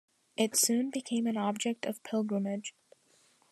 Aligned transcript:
It 0.35 0.55
soon 0.55 0.89
became 0.89 1.27
an 1.27 1.37
object 1.37 1.85
of 1.85 2.01
pilgrimage. 2.01 2.73